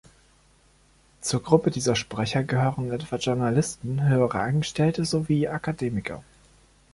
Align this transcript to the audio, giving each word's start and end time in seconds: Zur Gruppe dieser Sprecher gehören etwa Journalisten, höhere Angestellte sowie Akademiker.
Zur 1.21 1.43
Gruppe 1.43 1.69
dieser 1.69 1.95
Sprecher 1.95 2.43
gehören 2.43 2.91
etwa 2.91 3.17
Journalisten, 3.17 4.01
höhere 4.01 4.39
Angestellte 4.39 5.05
sowie 5.05 5.47
Akademiker. 5.47 6.23